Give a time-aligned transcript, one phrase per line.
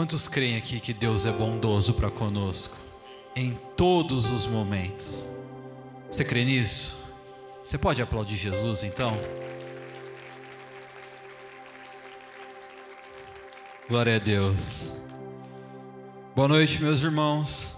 [0.00, 2.74] Quantos creem aqui que Deus é bondoso para conosco
[3.36, 5.30] em todos os momentos?
[6.10, 7.12] Você crê nisso?
[7.62, 9.12] Você pode aplaudir Jesus então?
[13.86, 14.90] Glória a Deus.
[16.34, 17.76] Boa noite, meus irmãos.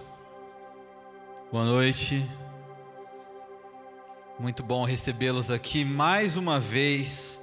[1.51, 2.25] Boa noite.
[4.39, 7.43] Muito bom recebê-los aqui mais uma vez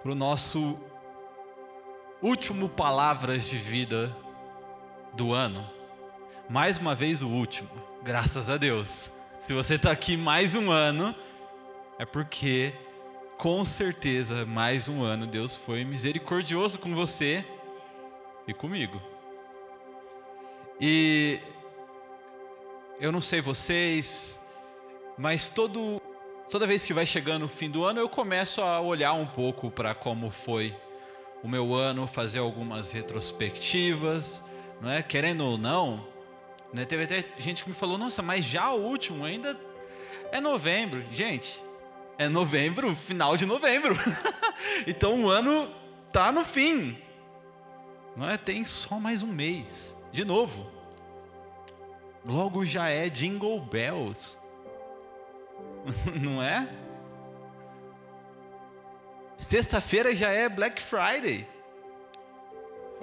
[0.00, 0.78] para o nosso
[2.24, 4.10] último Palavras de Vida
[5.12, 5.70] do ano.
[6.48, 7.68] Mais uma vez o último,
[8.02, 9.12] graças a Deus.
[9.38, 11.14] Se você está aqui mais um ano,
[11.98, 12.72] é porque
[13.36, 17.44] com certeza mais um ano Deus foi misericordioso com você
[18.48, 19.02] e comigo.
[20.80, 21.38] E
[22.98, 24.40] eu não sei vocês,
[25.18, 26.00] mas todo,
[26.48, 29.70] toda vez que vai chegando o fim do ano, eu começo a olhar um pouco
[29.70, 30.74] para como foi
[31.44, 34.42] o meu ano, fazer algumas retrospectivas,
[34.80, 35.02] não é?
[35.02, 36.08] Querendo ou não,
[36.72, 36.86] né?
[36.86, 39.54] teve até gente que me falou: Nossa, mas já o último ainda
[40.32, 41.04] é novembro.
[41.12, 41.62] Gente,
[42.16, 43.94] é novembro, final de novembro.
[44.86, 45.70] então o ano
[46.10, 46.96] tá no fim.
[48.16, 48.38] Não é?
[48.38, 49.94] Tem só mais um mês.
[50.10, 50.70] De novo.
[52.24, 54.38] Logo já é Jingle Bells.
[56.22, 56.66] Não é?
[59.36, 61.46] Sexta-feira já é Black Friday.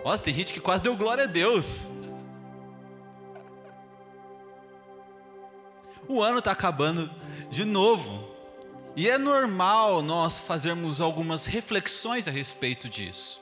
[0.04, 1.88] Nossa, tem gente que quase deu glória a Deus.
[6.08, 7.10] O ano está acabando
[7.50, 8.30] de novo.
[8.96, 13.42] E é normal nós fazermos algumas reflexões a respeito disso.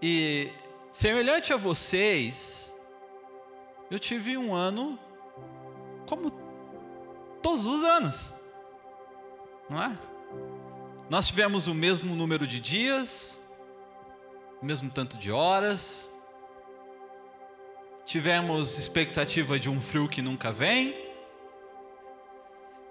[0.00, 0.52] E
[0.90, 2.74] semelhante a vocês,
[3.90, 4.98] eu tive um ano
[6.08, 6.30] como
[7.42, 8.34] todos os anos,
[9.68, 9.98] não é?
[11.12, 13.38] Nós tivemos o mesmo número de dias,
[14.62, 16.10] o mesmo tanto de horas,
[18.06, 20.96] tivemos expectativa de um frio que nunca vem,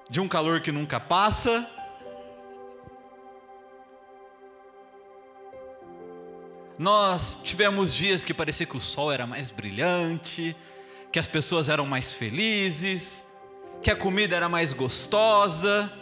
[0.08, 1.68] de um calor que nunca passa,
[6.78, 10.56] Nós tivemos dias que parecia que o sol era mais brilhante,
[11.12, 13.26] que as pessoas eram mais felizes,
[13.82, 16.01] que a comida era mais gostosa.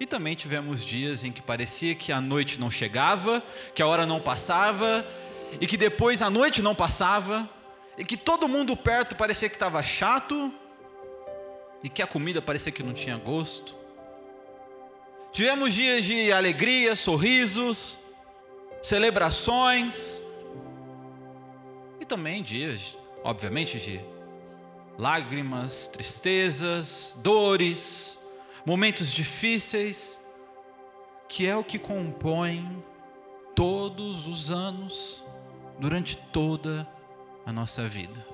[0.00, 3.42] E também tivemos dias em que parecia que a noite não chegava,
[3.74, 5.06] que a hora não passava,
[5.60, 7.48] e que depois a noite não passava,
[7.96, 10.52] e que todo mundo perto parecia que estava chato,
[11.82, 13.74] e que a comida parecia que não tinha gosto.
[15.32, 17.98] Tivemos dias de alegria, sorrisos,
[18.82, 20.22] celebrações
[22.00, 24.00] e também dias, obviamente, de
[24.96, 28.17] lágrimas, tristezas, dores,
[28.68, 30.22] momentos difíceis,
[31.26, 32.84] que é o que compõe
[33.54, 35.24] todos os anos,
[35.78, 36.86] durante toda
[37.46, 38.26] a nossa vida.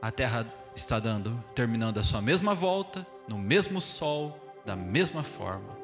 [0.00, 5.76] A Terra está dando, terminando a sua mesma volta, no mesmo sol, da mesma forma.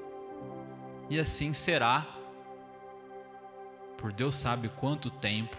[1.10, 2.06] E assim será
[3.98, 5.56] por Deus sabe quanto tempo.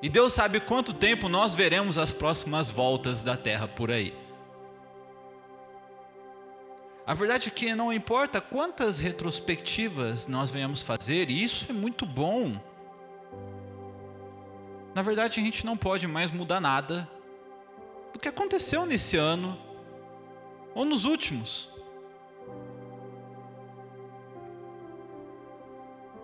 [0.00, 4.29] E Deus sabe quanto tempo nós veremos as próximas voltas da terra por aí.
[7.10, 12.06] A verdade é que não importa quantas retrospectivas nós venhamos fazer, e isso é muito
[12.06, 12.56] bom.
[14.94, 17.10] Na verdade, a gente não pode mais mudar nada
[18.12, 19.58] do que aconteceu nesse ano
[20.72, 21.68] ou nos últimos.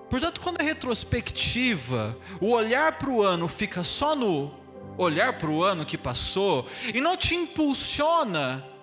[0.08, 4.54] Portanto, quando a retrospectiva, o olhar para o ano fica só no
[4.96, 6.64] olhar para o ano que passou
[6.94, 8.75] e não te impulsiona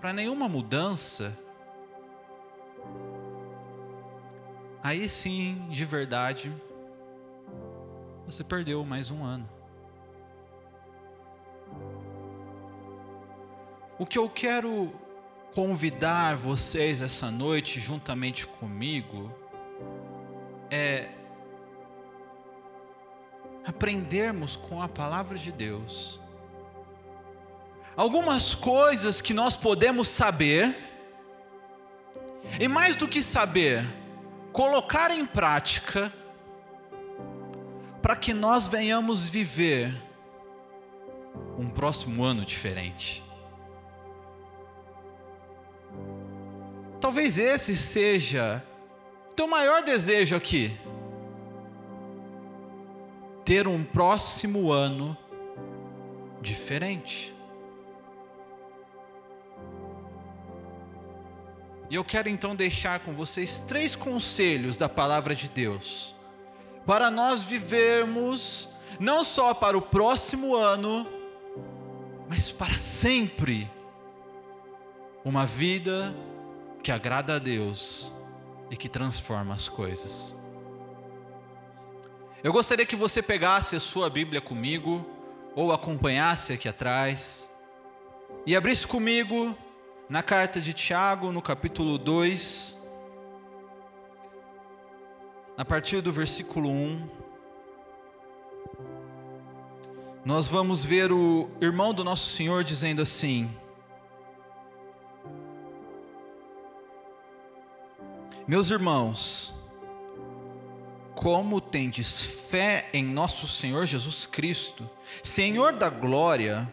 [0.00, 1.36] para nenhuma mudança,
[4.82, 6.52] aí sim, de verdade,
[8.26, 9.48] você perdeu mais um ano.
[13.98, 14.92] O que eu quero
[15.54, 19.32] convidar vocês essa noite, juntamente comigo,
[20.70, 21.10] é
[23.64, 26.20] aprendermos com a palavra de Deus
[27.96, 30.76] algumas coisas que nós podemos saber,
[32.60, 33.84] e mais do que saber,
[34.52, 36.12] colocar em prática,
[38.02, 39.94] para que nós venhamos viver
[41.58, 43.24] um próximo ano diferente.
[47.00, 48.62] Talvez esse seja
[49.34, 50.74] teu maior desejo aqui?
[53.44, 55.16] Ter um próximo ano
[56.40, 57.35] diferente.
[61.88, 66.14] E eu quero então deixar com vocês três conselhos da palavra de Deus,
[66.84, 68.68] para nós vivermos
[68.98, 71.06] não só para o próximo ano,
[72.28, 73.70] mas para sempre
[75.24, 76.14] uma vida
[76.82, 78.12] que agrada a Deus
[78.70, 80.36] e que transforma as coisas.
[82.42, 85.04] Eu gostaria que você pegasse a sua Bíblia comigo,
[85.54, 87.50] ou acompanhasse aqui atrás,
[88.44, 89.56] e abrisse comigo
[90.08, 92.80] na carta de Tiago, no capítulo 2,
[95.58, 97.08] a partir do versículo 1.
[100.24, 103.50] Nós vamos ver o irmão do nosso Senhor dizendo assim:
[108.46, 109.52] Meus irmãos,
[111.16, 114.88] como tendes fé em nosso Senhor Jesus Cristo,
[115.20, 116.72] Senhor da glória,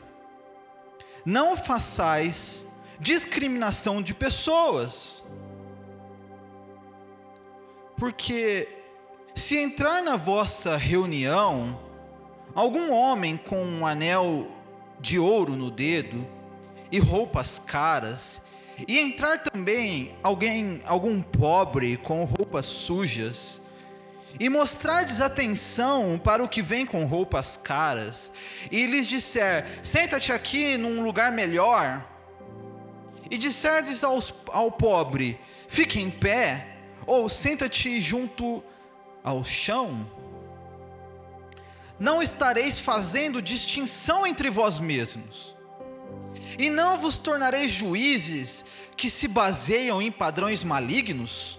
[1.26, 2.73] não façais
[3.04, 5.26] discriminação de pessoas.
[7.98, 8.68] Porque
[9.36, 11.80] se entrar na vossa reunião
[12.56, 14.48] algum homem com um anel
[15.00, 16.26] de ouro no dedo
[16.92, 18.42] e roupas caras
[18.88, 23.62] e entrar também alguém, algum pobre com roupas sujas,
[24.40, 28.32] e mostrar desatenção para o que vem com roupas caras,
[28.72, 32.04] e lhes disser: Senta-te aqui num lugar melhor,
[33.34, 36.68] e disserdes aos, ao pobre: Fique em pé,
[37.04, 38.64] ou senta-te junto
[39.24, 40.08] ao chão,
[42.00, 45.56] não estareis fazendo distinção entre vós mesmos
[46.60, 48.66] e não vos tornareis juízes
[48.96, 51.58] que se baseiam em padrões malignos?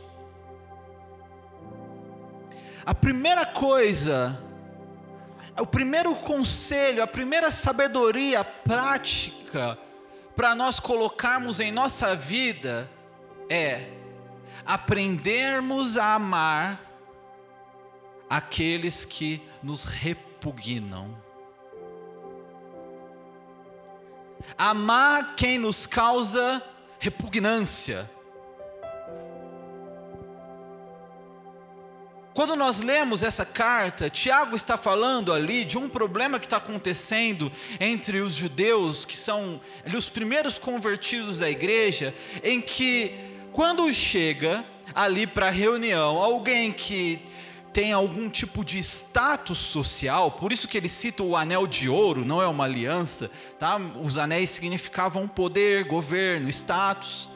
[2.86, 4.40] A primeira coisa,
[5.58, 9.76] o primeiro conselho, a primeira sabedoria prática
[10.34, 12.90] para nós colocarmos em nossa vida
[13.48, 13.88] é
[14.66, 16.80] aprendermos a amar
[18.28, 21.22] aqueles que nos repugnam.
[24.56, 26.62] Amar quem nos causa
[26.98, 28.10] repugnância.
[32.34, 37.50] Quando nós lemos essa carta, Tiago está falando ali de um problema que está acontecendo
[37.78, 39.60] entre os judeus, que são
[39.96, 43.14] os primeiros convertidos da igreja, em que,
[43.52, 47.20] quando chega ali para a reunião, alguém que
[47.72, 52.24] tem algum tipo de status social, por isso que ele cita o anel de ouro,
[52.24, 53.76] não é uma aliança, tá?
[53.76, 57.28] Os anéis significavam poder, governo, status.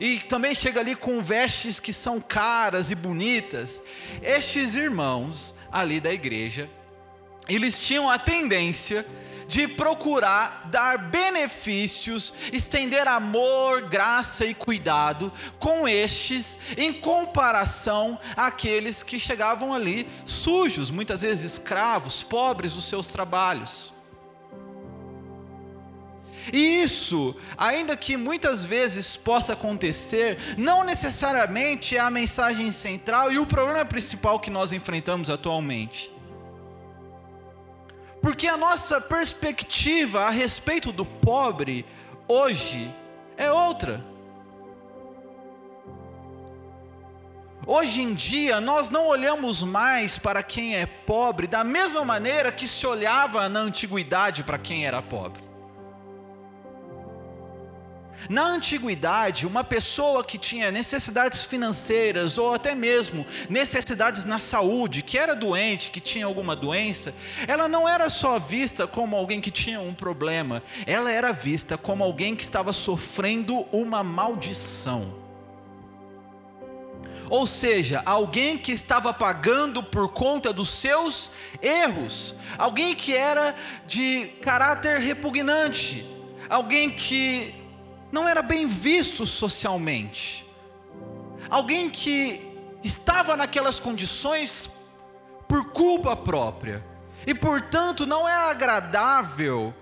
[0.00, 3.82] E também chega ali com vestes que são caras e bonitas.
[4.22, 6.68] Estes irmãos ali da igreja,
[7.48, 9.06] eles tinham a tendência
[9.46, 19.18] de procurar dar benefícios, estender amor, graça e cuidado com estes, em comparação àqueles que
[19.18, 23.93] chegavam ali sujos, muitas vezes escravos, pobres dos seus trabalhos.
[26.52, 33.38] E isso, ainda que muitas vezes possa acontecer, não necessariamente é a mensagem central e
[33.38, 36.12] o problema principal que nós enfrentamos atualmente.
[38.20, 41.84] Porque a nossa perspectiva a respeito do pobre
[42.26, 42.90] hoje
[43.36, 44.02] é outra.
[47.66, 52.68] Hoje em dia, nós não olhamos mais para quem é pobre da mesma maneira que
[52.68, 55.53] se olhava na antiguidade para quem era pobre.
[58.28, 65.18] Na antiguidade, uma pessoa que tinha necessidades financeiras ou até mesmo necessidades na saúde, que
[65.18, 67.14] era doente, que tinha alguma doença,
[67.46, 72.02] ela não era só vista como alguém que tinha um problema, ela era vista como
[72.02, 75.24] alguém que estava sofrendo uma maldição.
[77.30, 83.54] Ou seja, alguém que estava pagando por conta dos seus erros, alguém que era
[83.86, 86.06] de caráter repugnante,
[86.48, 87.63] alguém que
[88.14, 90.46] não era bem visto socialmente.
[91.50, 92.40] Alguém que
[92.82, 94.70] estava naquelas condições
[95.48, 96.84] por culpa própria.
[97.26, 99.74] E portanto não é agradável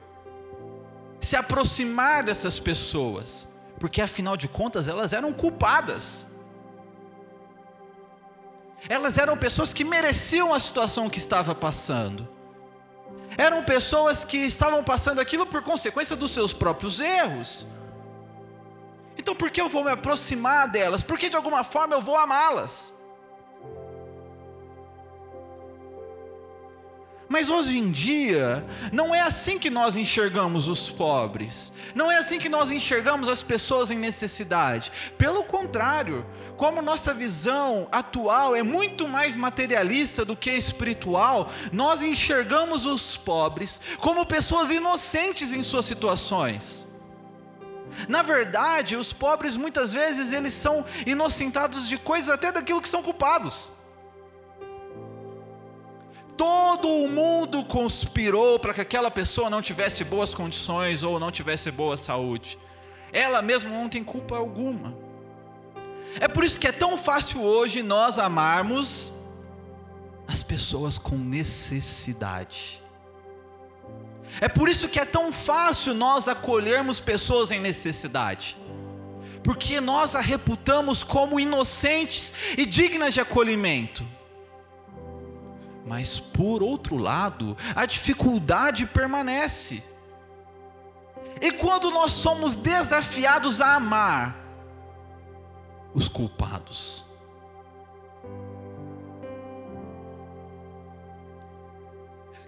[1.21, 3.49] se aproximar dessas pessoas,
[3.79, 6.27] porque afinal de contas elas eram culpadas.
[8.89, 12.27] Elas eram pessoas que mereciam a situação que estava passando.
[13.37, 17.67] Eram pessoas que estavam passando aquilo por consequência dos seus próprios erros.
[19.17, 21.03] Então por que eu vou me aproximar delas?
[21.03, 22.93] Porque de alguma forma eu vou amá-las.
[27.33, 32.39] Mas hoje em dia, não é assim que nós enxergamos os pobres, não é assim
[32.39, 34.93] que nós enxergamos as pessoas em necessidade.
[35.17, 36.27] Pelo contrário,
[36.59, 43.81] como nossa visão atual é muito mais materialista do que espiritual, nós enxergamos os pobres
[43.97, 46.92] como pessoas inocentes em suas situações.
[48.09, 53.03] Na verdade, os pobres muitas vezes eles são inocentados de coisas até daquilo que são
[53.03, 53.73] culpados.
[56.37, 61.71] Todo o mundo conspirou para que aquela pessoa não tivesse boas condições ou não tivesse
[61.71, 62.59] boa saúde.
[63.13, 64.97] Ela mesma não tem culpa alguma.
[66.19, 69.13] É por isso que é tão fácil hoje nós amarmos
[70.27, 72.82] as pessoas com necessidade.
[74.41, 78.57] É por isso que é tão fácil nós acolhermos pessoas em necessidade.
[79.43, 84.07] Porque nós a reputamos como inocentes e dignas de acolhimento.
[85.85, 89.83] Mas por outro lado, a dificuldade permanece.
[91.41, 94.37] E quando nós somos desafiados a amar
[95.93, 97.05] os culpados,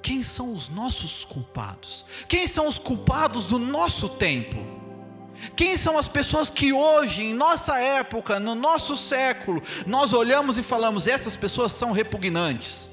[0.05, 2.05] quem são os nossos culpados?
[2.29, 4.59] Quem são os culpados do nosso tempo?
[5.57, 10.63] Quem são as pessoas que hoje, em nossa época, no nosso século, nós olhamos e
[10.63, 12.91] falamos: essas pessoas são repugnantes?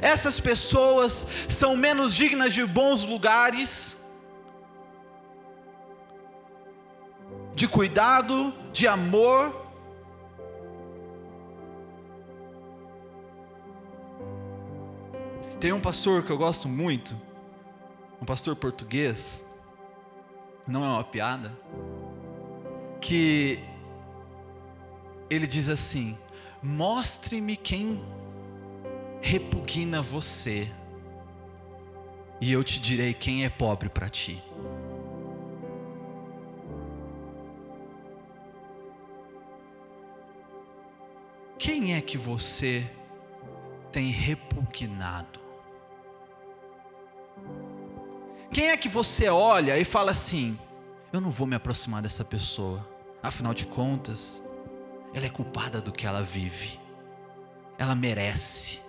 [0.00, 4.02] Essas pessoas são menos dignas de bons lugares,
[7.54, 9.65] de cuidado, de amor.
[15.58, 17.16] Tem um pastor que eu gosto muito,
[18.20, 19.42] um pastor português,
[20.68, 21.50] não é uma piada,
[23.00, 23.58] que
[25.30, 26.18] ele diz assim:
[26.62, 28.04] Mostre-me quem
[29.22, 30.70] repugna você,
[32.38, 34.42] e eu te direi quem é pobre para ti.
[41.58, 42.86] Quem é que você
[43.90, 45.45] tem repugnado?
[48.56, 50.58] Quem é que você olha e fala assim:
[51.12, 52.88] eu não vou me aproximar dessa pessoa,
[53.22, 54.42] afinal de contas,
[55.12, 56.80] ela é culpada do que ela vive,
[57.76, 58.80] ela merece.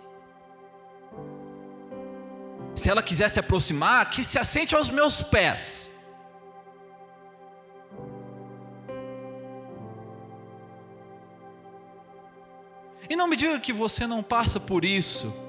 [2.77, 5.91] Se ela quiser se aproximar, que se assente aos meus pés.
[13.09, 15.46] E não me diga que você não passa por isso.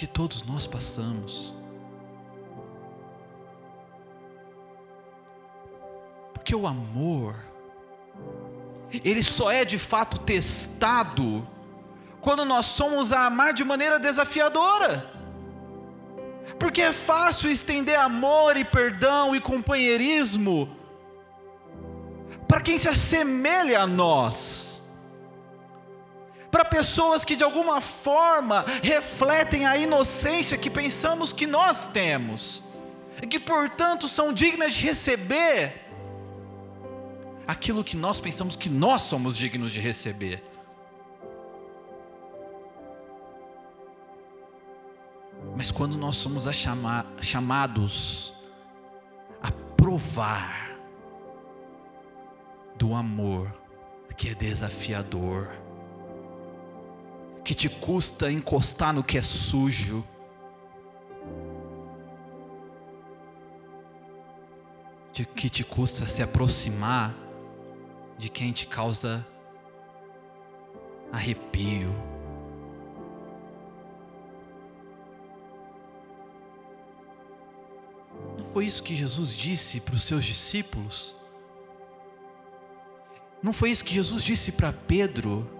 [0.00, 1.54] Porque todos nós passamos.
[6.32, 7.36] Porque o amor,
[8.90, 11.46] ele só é de fato testado
[12.18, 15.04] quando nós somos a amar de maneira desafiadora.
[16.58, 20.74] Porque é fácil estender amor e perdão e companheirismo
[22.48, 24.79] para quem se assemelha a nós.
[26.50, 32.62] Para pessoas que de alguma forma refletem a inocência que pensamos que nós temos,
[33.22, 35.88] e que portanto são dignas de receber
[37.46, 40.42] aquilo que nós pensamos que nós somos dignos de receber.
[45.56, 48.32] Mas quando nós somos chama, chamados
[49.42, 50.70] a provar
[52.76, 53.60] do amor
[54.16, 55.50] que é desafiador,
[57.44, 60.04] que te custa encostar no que é sujo,
[65.12, 67.14] de que te custa se aproximar
[68.18, 69.26] de quem te causa
[71.12, 72.10] arrepio.
[78.52, 81.14] foi isso que Jesus disse para os seus discípulos?
[83.42, 85.59] Não foi isso que Jesus disse para Pedro?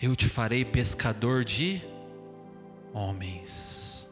[0.00, 1.82] Eu te farei pescador de
[2.92, 4.08] homens.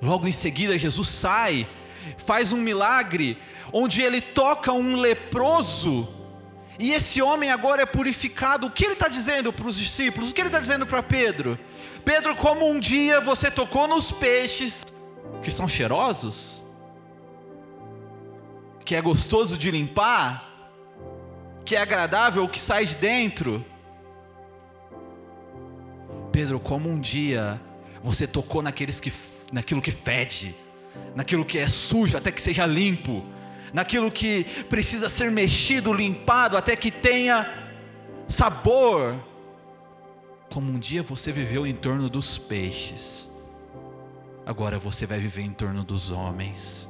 [0.00, 1.68] Logo em seguida, Jesus sai,
[2.18, 3.36] faz um milagre,
[3.72, 6.08] onde ele toca um leproso,
[6.78, 8.68] e esse homem agora é purificado.
[8.68, 10.30] O que ele está dizendo para os discípulos?
[10.30, 11.58] O que ele está dizendo para Pedro?
[12.04, 14.84] Pedro, como um dia você tocou nos peixes
[15.42, 16.64] que são cheirosos,
[18.84, 20.47] que é gostoso de limpar,
[21.68, 23.62] que é agradável, que sai de dentro.
[26.32, 27.60] Pedro, como um dia
[28.02, 29.12] você tocou naqueles que,
[29.52, 30.56] naquilo que fede,
[31.14, 33.22] naquilo que é sujo, até que seja limpo,
[33.70, 37.46] naquilo que precisa ser mexido, limpado, até que tenha
[38.26, 39.22] sabor,
[40.50, 43.28] como um dia você viveu em torno dos peixes,
[44.46, 46.88] agora você vai viver em torno dos homens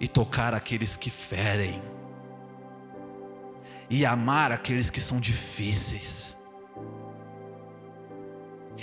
[0.00, 1.82] e tocar aqueles que ferem,
[3.94, 6.34] e amar aqueles que são difíceis,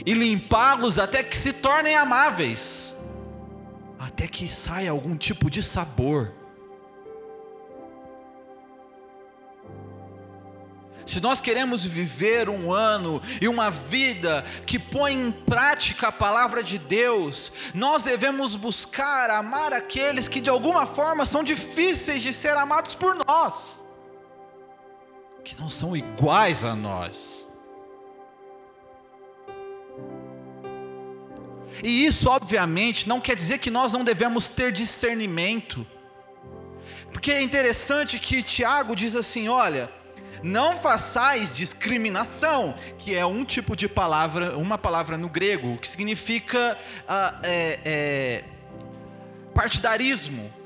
[0.06, 2.96] e limpá-los até que se tornem amáveis,
[3.98, 6.32] até que saia algum tipo de sabor.
[11.08, 16.62] Se nós queremos viver um ano e uma vida que põe em prática a palavra
[16.62, 22.56] de Deus, nós devemos buscar amar aqueles que de alguma forma são difíceis de ser
[22.56, 23.89] amados por nós,
[25.50, 27.48] que não são iguais a nós.
[31.84, 35.88] E isso, obviamente, não quer dizer que nós não devemos ter discernimento,
[37.12, 39.90] porque é interessante que Tiago diz assim: olha
[40.42, 46.78] não façais discriminação, que é um tipo de palavra, uma palavra no grego, que significa
[47.08, 48.44] ah, é, é,
[49.54, 50.59] partidarismo.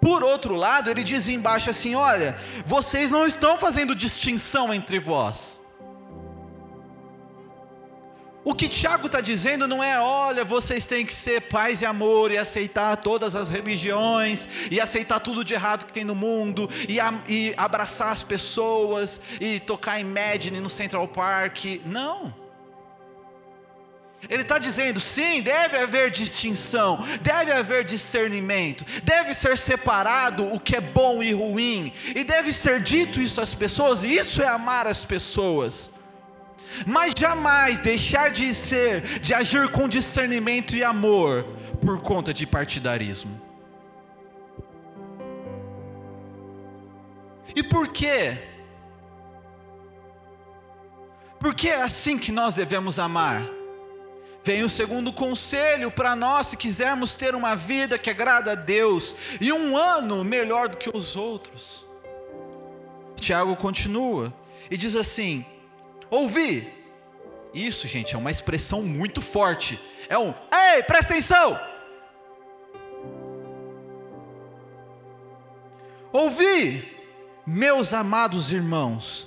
[0.00, 5.64] Por outro lado, ele diz embaixo assim: olha, vocês não estão fazendo distinção entre vós.
[8.46, 12.30] O que Tiago está dizendo não é, olha, vocês têm que ser paz e amor
[12.30, 17.00] e aceitar todas as religiões e aceitar tudo de errado que tem no mundo e,
[17.00, 21.80] a, e abraçar as pessoas e tocar Imagine no Central Park.
[21.84, 22.45] Não.
[24.28, 30.76] Ele está dizendo, sim, deve haver distinção, deve haver discernimento, deve ser separado o que
[30.76, 34.86] é bom e ruim, e deve ser dito isso às pessoas, e isso é amar
[34.86, 35.94] as pessoas
[36.84, 41.44] mas jamais deixar de ser, de agir com discernimento e amor
[41.80, 43.40] por conta de partidarismo.
[47.54, 48.36] E por quê?
[51.38, 53.55] Porque é assim que nós devemos amar.
[54.46, 59.16] Vem o segundo conselho para nós, se quisermos ter uma vida que agrada a Deus
[59.40, 61.84] e um ano melhor do que os outros.
[63.16, 64.32] Tiago continua
[64.70, 65.44] e diz assim:
[66.08, 66.72] Ouvir.
[67.52, 69.80] Isso, gente, é uma expressão muito forte.
[70.08, 71.58] É um, ei, presta atenção.
[76.12, 76.96] Ouvi,
[77.44, 79.26] meus amados irmãos,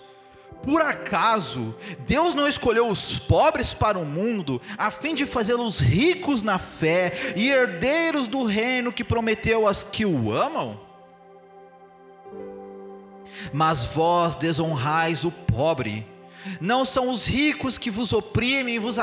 [0.63, 6.43] por acaso Deus não escolheu os pobres para o mundo, a fim de fazê-los ricos
[6.43, 10.79] na fé e herdeiros do reino que prometeu aos que o amam?
[13.53, 16.05] Mas vós desonrais o pobre
[16.59, 18.97] não são os ricos que vos oprimem e vos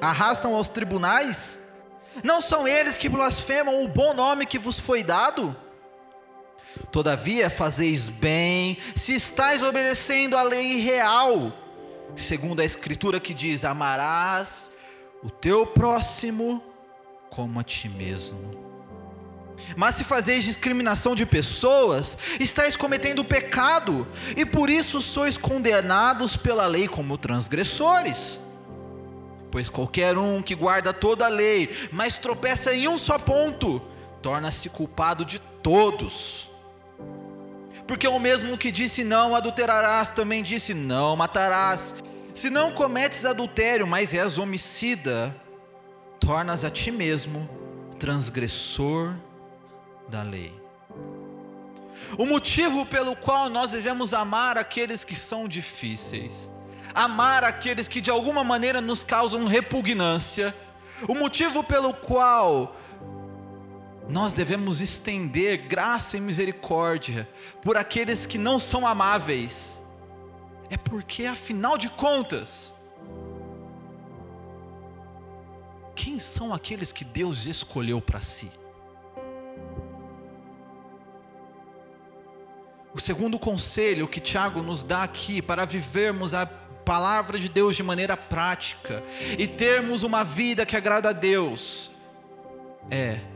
[0.00, 1.58] arrastam aos tribunais?
[2.22, 5.56] Não são eles que blasfemam o bom nome que vos foi dado?
[6.90, 11.52] Todavia fazeis bem, se estáis obedecendo a lei real,
[12.16, 14.72] segundo a Escritura que diz: amarás
[15.22, 16.62] o teu próximo
[17.30, 18.60] como a ti mesmo.
[19.76, 24.06] Mas se fazeis discriminação de pessoas, estáis cometendo pecado,
[24.36, 28.40] e por isso sois condenados pela lei como transgressores.
[29.50, 33.80] Pois qualquer um que guarda toda a lei, mas tropeça em um só ponto,
[34.20, 36.51] torna-se culpado de todos.
[37.92, 41.94] Porque o mesmo que disse não adulterarás, também disse não matarás.
[42.32, 45.36] Se não cometes adultério, mas és homicida,
[46.18, 47.46] tornas a ti mesmo
[47.98, 49.14] transgressor
[50.08, 50.58] da lei.
[52.16, 56.50] O motivo pelo qual nós devemos amar aqueles que são difíceis,
[56.94, 60.56] amar aqueles que de alguma maneira nos causam repugnância,
[61.06, 62.74] o motivo pelo qual
[64.12, 67.26] nós devemos estender graça e misericórdia
[67.62, 69.80] por aqueles que não são amáveis,
[70.68, 72.74] é porque, afinal de contas,
[75.94, 78.50] quem são aqueles que Deus escolheu para si?
[82.92, 87.82] O segundo conselho que Tiago nos dá aqui para vivermos a palavra de Deus de
[87.82, 89.02] maneira prática
[89.38, 91.90] e termos uma vida que agrada a Deus
[92.90, 93.31] é: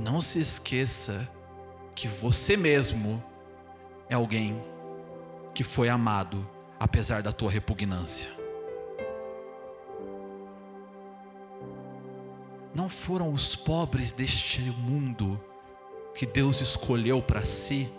[0.00, 1.28] não se esqueça
[1.94, 3.22] que você mesmo
[4.08, 4.60] é alguém
[5.54, 8.30] que foi amado apesar da tua repugnância.
[12.74, 15.38] Não foram os pobres deste mundo
[16.14, 17.92] que Deus escolheu para si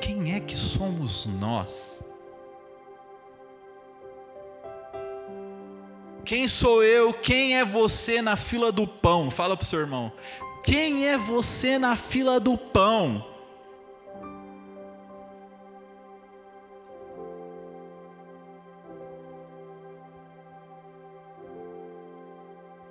[0.00, 2.04] quem é que somos nós?
[6.24, 7.12] Quem sou eu?
[7.12, 9.30] Quem é você na fila do pão?
[9.30, 10.12] Fala para o seu irmão.
[10.62, 13.26] Quem é você na fila do pão?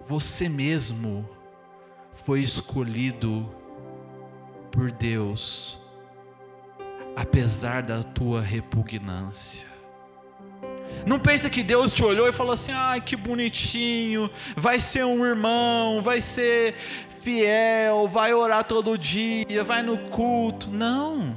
[0.01, 1.27] Você mesmo
[2.11, 3.49] foi escolhido
[4.69, 5.79] por Deus,
[7.15, 9.70] apesar da tua repugnância.
[11.05, 15.25] Não pensa que Deus te olhou e falou assim: ai que bonitinho, vai ser um
[15.25, 16.75] irmão, vai ser
[17.21, 20.69] fiel, vai orar todo dia, vai no culto.
[20.69, 21.35] Não.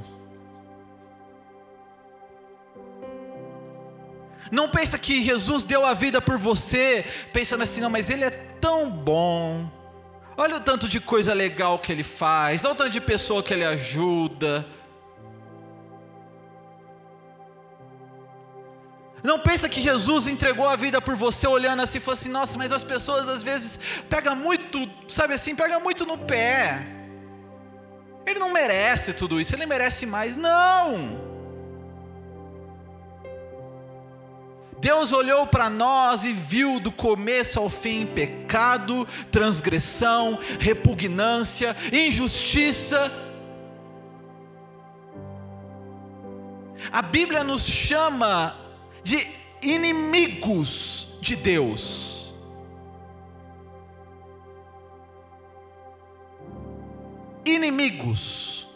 [4.51, 8.29] Não pensa que Jesus deu a vida por você, pensando assim, não, mas ele é
[8.29, 9.69] tão bom.
[10.37, 13.53] Olha o tanto de coisa legal que ele faz, olha o tanto de pessoa que
[13.53, 14.65] ele ajuda.
[19.25, 22.57] Não pensa que Jesus entregou a vida por você olhando assim e falou assim: nossa,
[22.57, 26.85] mas as pessoas às vezes pegam muito, sabe assim, pegam muito no pé.
[28.23, 30.37] Ele não merece tudo isso, ele merece mais.
[30.37, 31.33] Não!
[34.79, 43.11] Deus olhou para nós e viu do começo ao fim pecado, transgressão, repugnância, injustiça.
[46.91, 48.64] A Bíblia nos chama
[49.05, 49.27] de
[49.61, 52.33] inimigos de Deus.
[57.45, 58.67] Inimigos.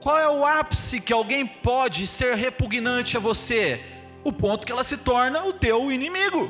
[0.00, 3.82] Qual é o ápice que alguém pode ser repugnante a você?
[4.22, 6.48] O ponto que ela se torna o teu inimigo.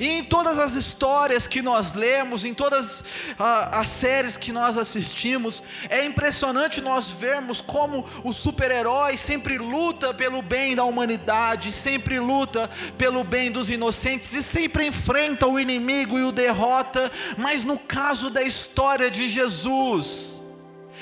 [0.00, 3.04] E em todas as histórias que nós lemos, em todas
[3.38, 10.40] as séries que nós assistimos, é impressionante nós vermos como o super-herói sempre luta pelo
[10.40, 16.24] bem da humanidade, sempre luta pelo bem dos inocentes e sempre enfrenta o inimigo e
[16.24, 17.12] o derrota.
[17.36, 20.40] Mas no caso da história de Jesus,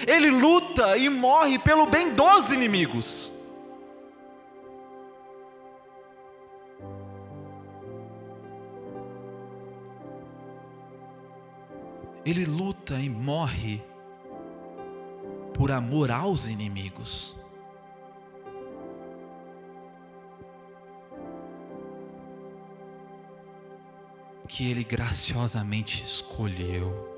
[0.08, 3.37] ele luta e morre pelo bem dos inimigos.
[12.28, 13.82] Ele luta e morre
[15.54, 17.34] por amor aos inimigos.
[24.46, 27.16] Que ele graciosamente escolheu.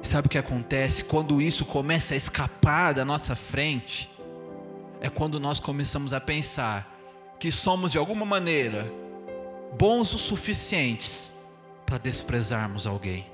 [0.00, 4.08] Sabe o que acontece quando isso começa a escapar da nossa frente?
[5.00, 6.88] É quando nós começamos a pensar
[7.40, 8.90] que somos de alguma maneira
[9.76, 11.35] bons o suficientes
[11.86, 13.24] para desprezarmos alguém.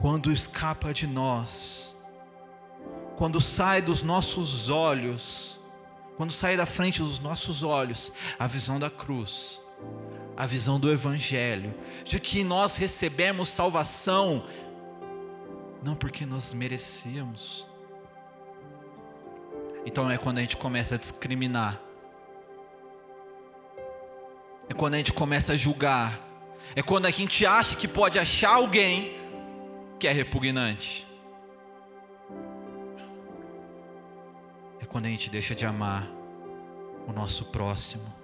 [0.00, 1.96] Quando escapa de nós,
[3.16, 5.58] quando sai dos nossos olhos,
[6.16, 9.60] quando sai da frente dos nossos olhos a visão da cruz,
[10.36, 14.46] a visão do Evangelho, de que nós recebemos salvação,
[15.82, 17.67] não porque nós merecíamos,
[19.88, 21.80] então é quando a gente começa a discriminar.
[24.68, 26.20] É quando a gente começa a julgar.
[26.76, 29.16] É quando a gente acha que pode achar alguém
[29.98, 31.08] que é repugnante.
[34.78, 36.06] É quando a gente deixa de amar
[37.06, 38.14] o nosso próximo.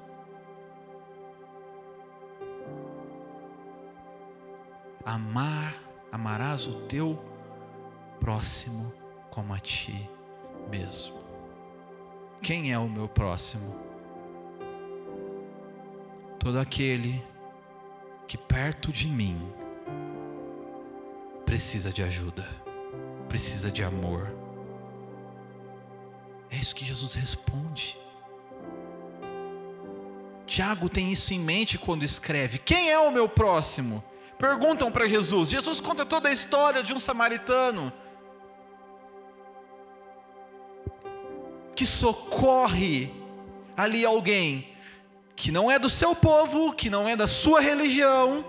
[5.03, 5.75] Amar,
[6.13, 7.25] amarás o teu
[8.21, 8.93] próximo
[9.31, 10.11] como a ti
[10.69, 11.24] mesmo.
[12.45, 13.75] Quem é o meu próximo?
[16.39, 17.25] Todo aquele
[18.29, 19.41] que perto de mim
[21.47, 22.47] precisa de ajuda,
[23.31, 24.37] precisa de amor.
[26.51, 27.97] É isso que Jesus responde.
[30.47, 34.05] Tiago tem isso em mente quando escreve: Quem é o meu próximo?
[34.39, 35.49] Perguntam para Jesus.
[35.49, 37.91] Jesus conta toda a história de um samaritano
[41.75, 43.11] que socorre
[43.77, 44.69] ali alguém
[45.37, 48.45] que não é do seu povo, que não é da sua religião,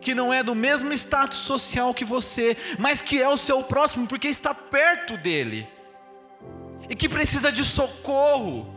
[0.00, 4.06] que não é do mesmo status social que você, mas que é o seu próximo
[4.06, 5.68] porque está perto dele
[6.88, 8.72] e que precisa de socorro.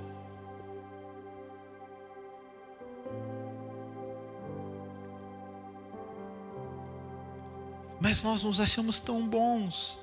[8.00, 10.00] Mas nós nos achamos tão bons,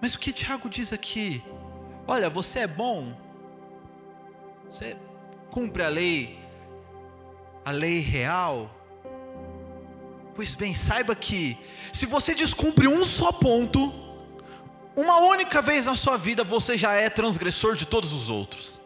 [0.00, 1.42] mas o que Tiago diz aqui?
[2.06, 3.14] Olha, você é bom,
[4.68, 4.96] você
[5.50, 6.38] cumpre a lei,
[7.64, 8.70] a lei real?
[10.34, 11.58] Pois bem, saiba que
[11.92, 13.92] se você descumpre um só ponto,
[14.96, 18.80] uma única vez na sua vida você já é transgressor de todos os outros.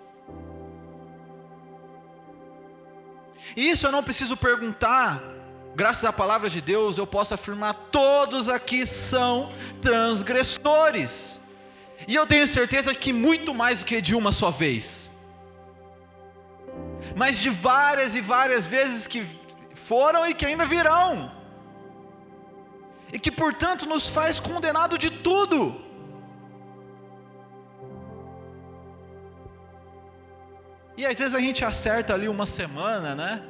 [3.56, 5.22] E isso eu não preciso perguntar,
[5.74, 11.40] graças à palavra de Deus, eu posso afirmar: todos aqui são transgressores.
[12.06, 15.10] E eu tenho certeza que muito mais do que de uma só vez,
[17.16, 19.24] mas de várias e várias vezes que
[19.74, 21.32] foram e que ainda virão,
[23.12, 25.82] e que portanto nos faz condenado de tudo.
[30.96, 33.42] E às vezes a gente acerta ali uma semana, né?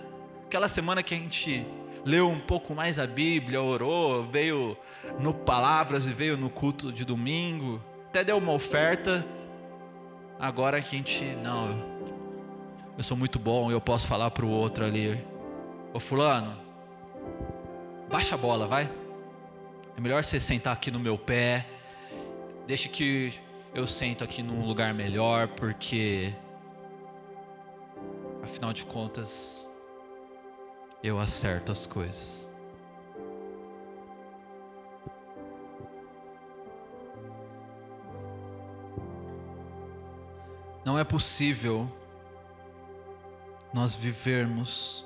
[0.47, 1.67] Aquela semana que a gente
[2.05, 4.77] leu um pouco mais a Bíblia, orou, veio
[5.19, 9.27] no Palavras e veio no culto de domingo, até deu uma oferta.
[10.39, 11.71] Agora a gente, não,
[12.97, 15.19] eu sou muito bom, eu posso falar para o outro ali,
[15.93, 16.57] ô fulano,
[18.11, 18.89] baixa a bola, vai.
[19.97, 21.67] É melhor você sentar aqui no meu pé,
[22.67, 23.33] deixa que
[23.75, 26.35] eu sento aqui num lugar melhor, porque
[28.45, 29.67] Afinal de contas,
[31.07, 32.51] eu acerto as coisas.
[40.83, 41.87] Não é possível
[43.71, 45.05] nós vivermos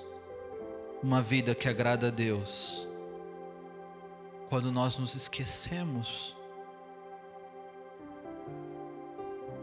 [1.03, 2.87] uma vida que agrada a Deus
[4.49, 6.37] quando nós nos esquecemos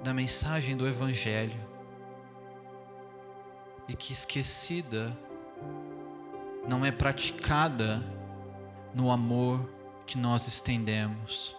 [0.04, 1.60] da mensagem do Evangelho
[3.88, 5.17] e que esquecida
[6.67, 8.01] não é praticada
[8.93, 9.69] no amor
[10.06, 11.56] que nós estendemos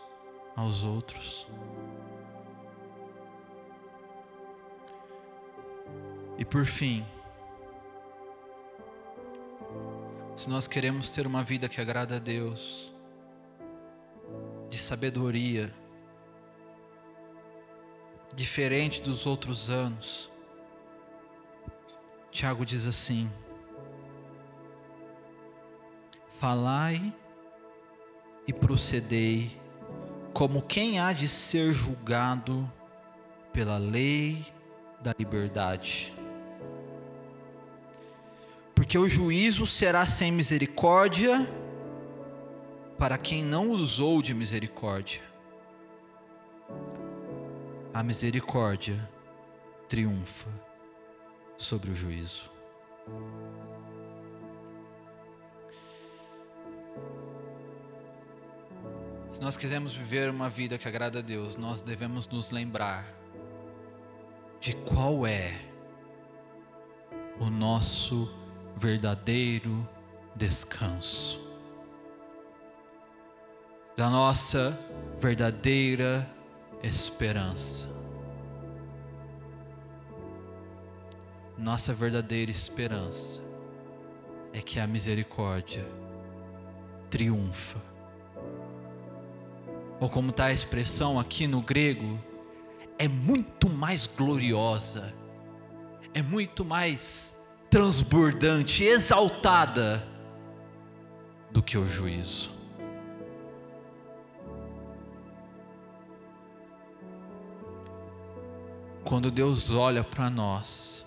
[0.55, 1.47] aos outros.
[6.39, 7.05] E por fim,
[10.35, 12.93] se nós queremos ter uma vida que agrada a Deus,
[14.69, 15.73] de sabedoria,
[18.35, 20.31] diferente dos outros anos,
[22.31, 23.31] Tiago diz assim:
[26.39, 27.15] Falai
[28.47, 29.59] e procedei
[30.35, 32.71] como quem há de ser julgado
[33.53, 34.45] pela lei
[35.01, 36.13] da liberdade.
[38.75, 41.49] Porque o juízo será sem misericórdia
[42.99, 45.23] para quem não usou de misericórdia.
[47.95, 49.09] A misericórdia
[49.89, 50.51] triunfa
[51.57, 52.51] sobre o juízo.
[59.37, 63.07] Se nós quisermos viver uma vida que agrada a Deus, nós devemos nos lembrar
[64.59, 65.61] de qual é
[67.39, 68.35] o nosso
[68.79, 69.87] verdadeiro
[70.35, 71.39] descanso,
[73.95, 74.81] da nossa
[75.19, 76.27] verdadeira
[76.83, 77.95] esperança.
[81.59, 83.43] nossa verdadeira esperança
[84.55, 85.85] é que a misericórdia
[87.11, 87.96] triunfa.
[90.01, 92.19] Ou como está a expressão aqui no grego,
[92.99, 95.13] é muito mais gloriosa,
[96.13, 100.07] é muito mais transbordante, exaltada
[101.51, 102.51] do que o juízo.
[109.05, 111.07] Quando Deus olha para nós,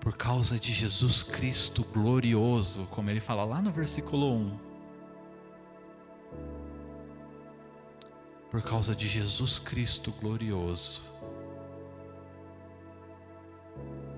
[0.00, 4.67] por causa de Jesus Cristo glorioso, como ele fala lá no versículo 1.
[8.50, 11.02] Por causa de Jesus Cristo glorioso,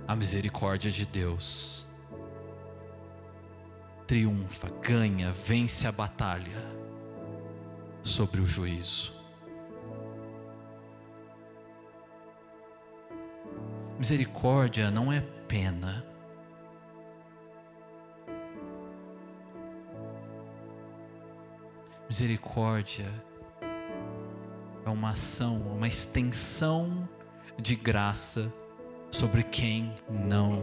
[0.06, 1.86] a misericórdia de Deus
[4.10, 6.66] triunfa, ganha, vence a batalha
[8.02, 9.12] sobre o juízo.
[13.96, 16.04] Misericórdia não é pena.
[22.08, 23.29] Misericórdia
[24.84, 27.08] é uma ação, uma extensão
[27.58, 28.52] de graça
[29.10, 30.62] sobre quem não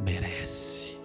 [0.00, 0.98] merece.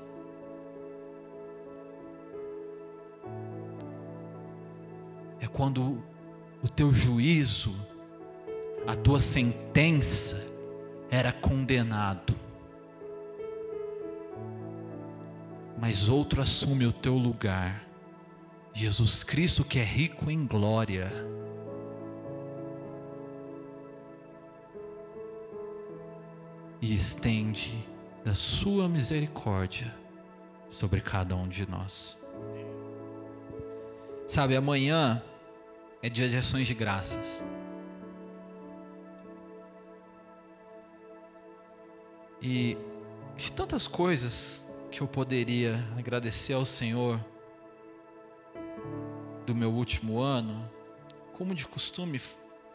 [5.40, 6.04] É quando
[6.62, 7.76] o teu juízo,
[8.88, 10.54] a tua sentença,
[11.12, 12.34] era condenado,
[15.80, 17.84] mas outro assume o teu lugar.
[18.74, 21.12] Jesus Cristo, que é rico em glória,
[26.84, 27.82] e estende
[28.26, 29.96] da Sua misericórdia
[30.70, 32.22] sobre cada um de nós.
[34.28, 35.24] Sabe, amanhã
[36.02, 37.42] é dia de ações de graças.
[42.42, 42.78] E
[43.38, 47.18] de tantas coisas que eu poderia agradecer ao Senhor
[49.46, 50.70] do meu último ano,
[51.38, 52.20] como de costume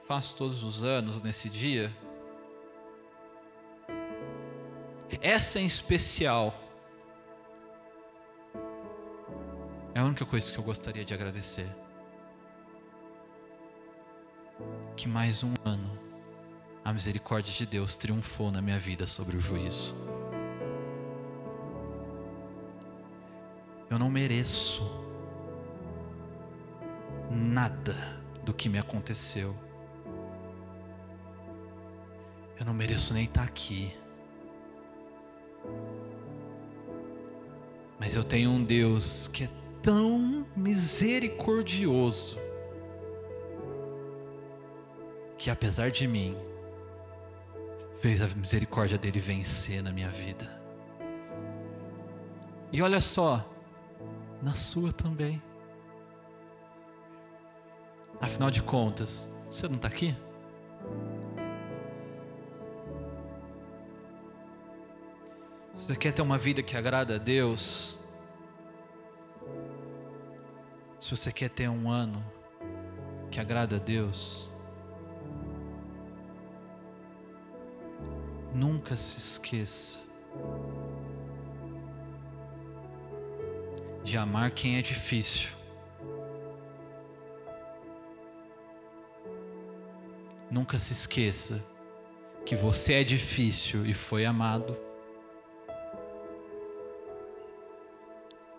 [0.07, 1.95] faço todos os anos nesse dia,
[5.21, 6.55] essa em especial
[9.95, 11.67] é a única coisa que eu gostaria de agradecer.
[14.97, 15.99] Que mais um ano
[16.85, 19.95] a misericórdia de Deus triunfou na minha vida sobre o juízo.
[23.91, 24.83] Eu não mereço
[27.31, 27.95] nada
[28.43, 29.55] do que me aconteceu.
[32.59, 33.95] Eu não mereço nem estar aqui.
[37.99, 39.51] Mas eu tenho um Deus que é
[39.83, 42.39] tão misericordioso
[45.39, 46.37] que apesar de mim,
[48.01, 50.61] fez a misericórdia dele vencer na minha vida.
[52.73, 53.49] E olha só,
[54.43, 55.41] na sua também.
[58.21, 60.15] Afinal de contas, você não está aqui?
[65.89, 67.99] Você quer ter uma vida que agrada a Deus,
[71.01, 72.25] se você quer ter um ano
[73.31, 74.51] que agrada a Deus,
[78.55, 80.01] Nunca se esqueça
[84.03, 85.51] de amar quem é difícil.
[90.51, 91.65] Nunca se esqueça
[92.45, 94.88] que você é difícil e foi amado.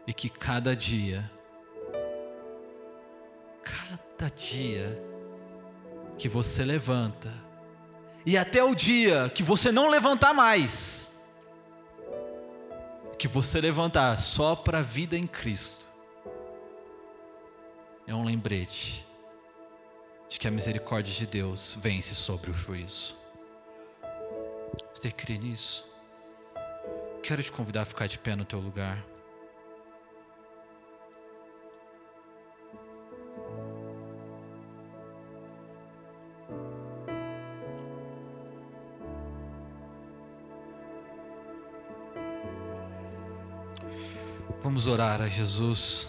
[0.09, 1.29] E que cada dia,
[3.63, 4.99] cada dia
[6.17, 7.31] que você levanta,
[8.25, 11.11] e até o dia que você não levantar mais,
[13.19, 15.85] que você levantar só para a vida em Cristo,
[18.07, 19.05] é um lembrete
[20.27, 23.15] de que a misericórdia de Deus vence sobre o juízo.
[24.91, 25.87] Você crê nisso?
[27.21, 29.05] Quero te convidar a ficar de pé no teu lugar.
[44.79, 46.07] Vamos orar a Jesus.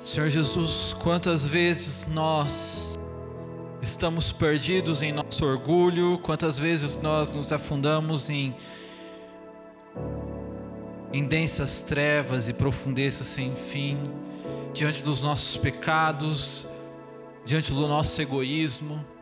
[0.00, 2.98] Senhor Jesus, quantas vezes nós
[3.82, 8.56] estamos perdidos em nosso orgulho, quantas vezes nós nos afundamos em,
[11.12, 13.98] em densas trevas e profundezas sem fim,
[14.72, 16.66] diante dos nossos pecados,
[17.44, 19.17] diante do nosso egoísmo.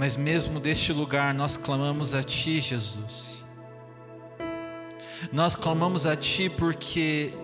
[0.00, 3.44] Mas mesmo deste lugar nós clamamos a Ti, Jesus.
[5.30, 7.34] Nós clamamos a Ti porque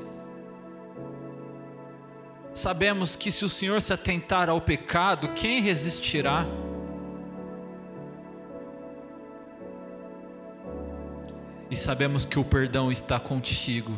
[2.54, 6.46] sabemos que se o Senhor se atentar ao pecado, quem resistirá?
[11.70, 13.92] E sabemos que o perdão está contigo,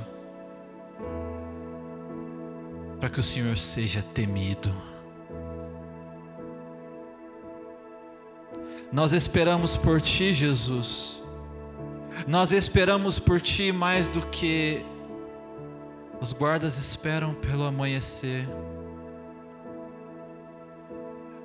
[2.98, 4.97] para que o Senhor seja temido.
[8.90, 11.22] Nós esperamos por Ti, Jesus.
[12.26, 14.82] Nós esperamos por Ti mais do que
[16.20, 18.48] os guardas esperam pelo amanhecer.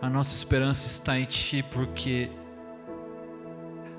[0.02, 2.30] A nossa esperança está em Ti, porque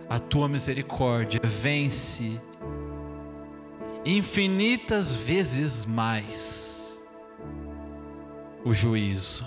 [0.08, 2.40] a Tua misericórdia vence
[4.06, 6.98] infinitas vezes mais
[8.64, 9.44] o juízo.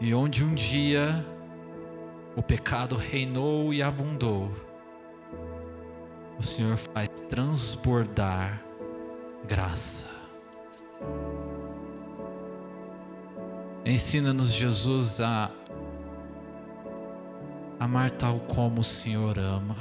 [0.00, 1.24] E onde um dia
[2.36, 4.50] o pecado reinou e abundou,
[6.38, 8.62] o Senhor faz transbordar
[9.46, 10.06] graça.
[13.84, 15.50] Ensina-nos, Jesus, a
[17.78, 19.76] amar tal como o Senhor ama,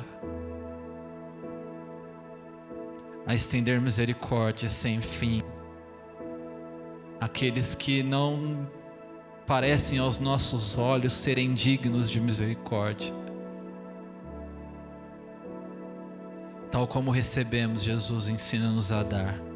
[3.25, 5.41] a estender misericórdia sem fim
[7.19, 8.67] àqueles que não
[9.45, 13.13] parecem aos nossos olhos serem dignos de misericórdia.
[16.71, 19.52] Tal como recebemos, Jesus ensina-nos a dar.